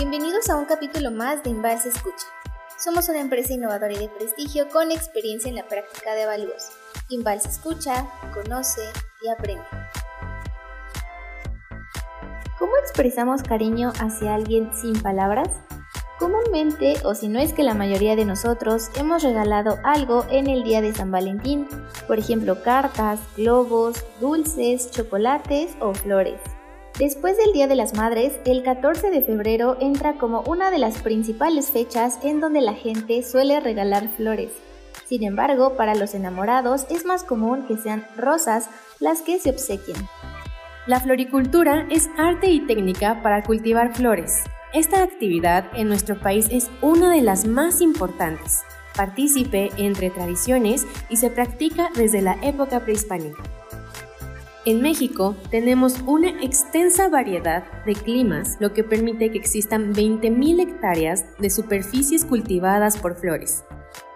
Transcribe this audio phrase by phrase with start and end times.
[0.00, 2.26] Bienvenidos a un capítulo más de Invalsa Escucha.
[2.82, 6.70] Somos una empresa innovadora y de prestigio con experiencia en la práctica de avalúos.
[7.10, 8.80] Invalsa Escucha, conoce
[9.20, 9.62] y aprende.
[12.58, 15.50] ¿Cómo expresamos cariño hacia alguien sin palabras?
[16.18, 20.64] Comúnmente, o si no es que la mayoría de nosotros, hemos regalado algo en el
[20.64, 21.68] día de San Valentín,
[22.06, 26.40] por ejemplo cartas, globos, dulces, chocolates o flores.
[27.00, 31.00] Después del Día de las Madres, el 14 de febrero entra como una de las
[31.00, 34.50] principales fechas en donde la gente suele regalar flores.
[35.08, 38.68] Sin embargo, para los enamorados es más común que sean rosas
[38.98, 39.96] las que se obsequien.
[40.86, 44.44] La floricultura es arte y técnica para cultivar flores.
[44.74, 48.60] Esta actividad en nuestro país es una de las más importantes.
[48.94, 53.42] Partícipe entre tradiciones y se practica desde la época prehispánica.
[54.66, 61.24] En México tenemos una extensa variedad de climas, lo que permite que existan 20.000 hectáreas
[61.38, 63.64] de superficies cultivadas por flores.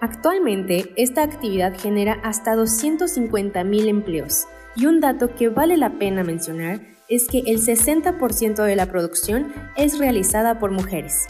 [0.02, 4.44] Actualmente, esta actividad genera hasta 250.000 empleos.
[4.76, 9.50] Y un dato que vale la pena mencionar es que el 60% de la producción
[9.78, 11.26] es realizada por mujeres.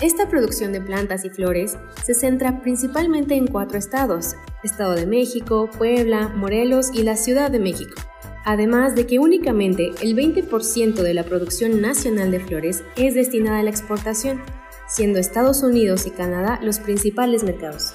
[0.00, 5.68] Esta producción de plantas y flores se centra principalmente en cuatro estados, Estado de México,
[5.76, 7.94] Puebla, Morelos y la Ciudad de México.
[8.44, 13.62] Además de que únicamente el 20% de la producción nacional de flores es destinada a
[13.62, 14.42] la exportación,
[14.88, 17.92] siendo Estados Unidos y Canadá los principales mercados.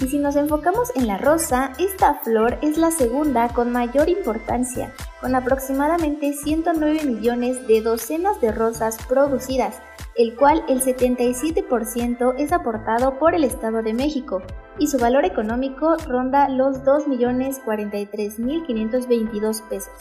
[0.00, 4.92] Y si nos enfocamos en la rosa, esta flor es la segunda con mayor importancia,
[5.20, 9.76] con aproximadamente 109 millones de docenas de rosas producidas,
[10.16, 14.42] el cual el 77% es aportado por el Estado de México,
[14.78, 19.94] y su valor económico ronda los 2.043.522 pesos.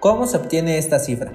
[0.00, 1.30] ¿Cómo se obtiene esta cifra?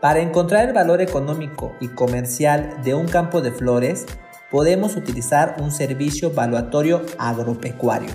[0.00, 4.06] Para encontrar el valor económico y comercial de un campo de flores,
[4.50, 8.10] podemos utilizar un servicio evaluatorio agropecuario.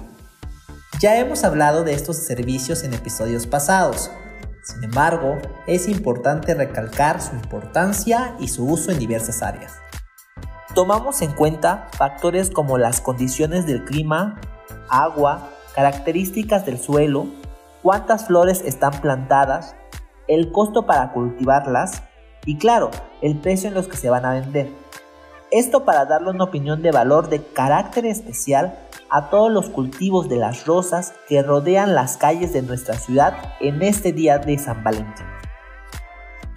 [0.99, 4.09] Ya hemos hablado de estos servicios en episodios pasados.
[4.65, 5.37] Sin embargo,
[5.67, 9.75] es importante recalcar su importancia y su uso en diversas áreas.
[10.73, 14.41] Tomamos en cuenta factores como las condiciones del clima,
[14.89, 17.27] agua, características del suelo,
[17.83, 19.75] cuántas flores están plantadas,
[20.27, 22.01] el costo para cultivarlas
[22.43, 22.89] y claro,
[23.21, 24.71] el precio en los que se van a vender.
[25.51, 28.79] Esto para darle una opinión de valor de carácter especial
[29.15, 33.81] a todos los cultivos de las rosas que rodean las calles de nuestra ciudad en
[33.81, 35.25] este día de San Valentín.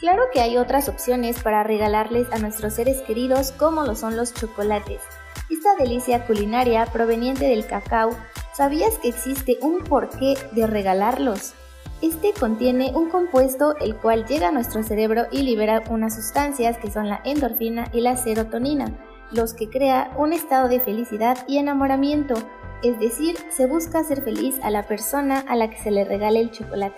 [0.00, 4.34] Claro que hay otras opciones para regalarles a nuestros seres queridos como lo son los
[4.34, 5.00] chocolates.
[5.48, 8.10] Esta delicia culinaria proveniente del cacao,
[8.56, 11.54] ¿sabías que existe un porqué de regalarlos?
[12.02, 16.90] Este contiene un compuesto el cual llega a nuestro cerebro y libera unas sustancias que
[16.90, 18.92] son la endorfina y la serotonina,
[19.32, 22.34] los que crea un estado de felicidad y enamoramiento,
[22.82, 26.40] es decir, se busca hacer feliz a la persona a la que se le regale
[26.40, 26.96] el chocolate.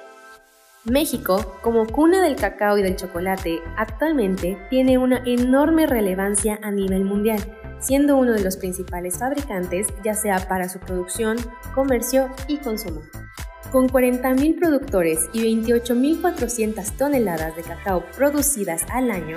[0.85, 7.05] México, como cuna del cacao y del chocolate, actualmente tiene una enorme relevancia a nivel
[7.05, 7.41] mundial,
[7.81, 11.37] siendo uno de los principales fabricantes ya sea para su producción,
[11.75, 13.03] comercio y consumo.
[13.71, 19.37] Con 40.000 productores y 28.400 toneladas de cacao producidas al año,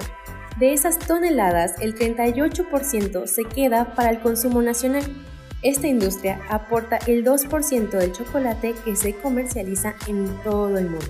[0.59, 5.03] de esas toneladas el 38% se queda para el consumo nacional.
[5.61, 11.07] Esta industria aporta el 2% del chocolate que se comercializa en todo el mundo.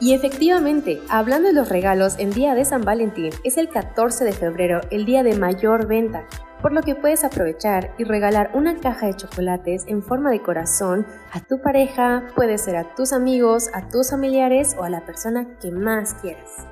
[0.00, 4.32] Y efectivamente, hablando de los regalos, en día de San Valentín es el 14 de
[4.32, 6.26] febrero, el día de mayor venta,
[6.60, 11.06] por lo que puedes aprovechar y regalar una caja de chocolates en forma de corazón
[11.32, 15.56] a tu pareja, puede ser a tus amigos, a tus familiares o a la persona
[15.60, 16.66] que más quieras.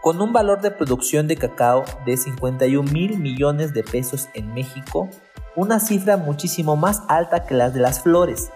[0.00, 5.10] Con un valor de producción de cacao de 51 mil millones de pesos en México,
[5.56, 8.50] una cifra muchísimo más alta que las de las flores.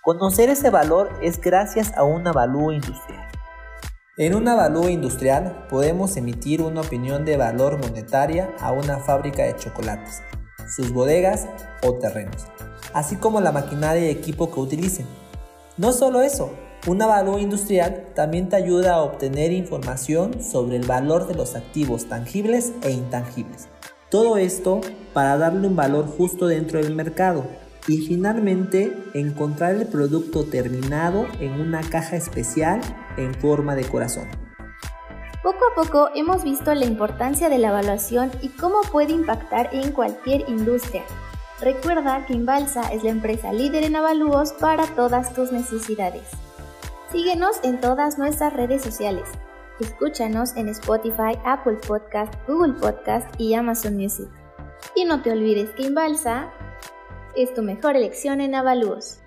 [0.00, 3.28] Conocer ese valor es gracias a un avalúo industrial.
[4.16, 9.54] En un avalúo industrial podemos emitir una opinión de valor monetaria a una fábrica de
[9.54, 10.22] chocolates,
[10.74, 11.46] sus bodegas
[11.82, 12.46] o terrenos,
[12.94, 15.06] así como la maquinaria y equipo que utilicen.
[15.76, 16.54] No solo eso,
[16.86, 22.06] un avalúo industrial también te ayuda a obtener información sobre el valor de los activos
[22.06, 23.68] tangibles e intangibles.
[24.08, 24.80] Todo esto
[25.12, 27.44] para darle un valor justo dentro del mercado
[27.88, 32.80] y finalmente encontrar el producto terminado en una caja especial
[33.16, 34.28] en forma de corazón.
[35.42, 39.92] Poco a poco hemos visto la importancia de la evaluación y cómo puede impactar en
[39.92, 41.02] cualquier industria.
[41.60, 46.45] Recuerda que Inbalsa es la empresa líder en avalúos para todas tus necesidades.
[47.16, 49.26] Síguenos en todas nuestras redes sociales.
[49.80, 54.28] Escúchanos en Spotify, Apple Podcast, Google Podcast y Amazon Music.
[54.94, 56.52] Y no te olvides que Inbalsa
[57.34, 59.20] es tu mejor elección en avalúos.